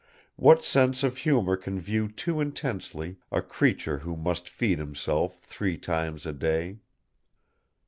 [0.35, 5.77] What sense of humor can view too intensely a creature who must feed himself three
[5.77, 6.79] times a day?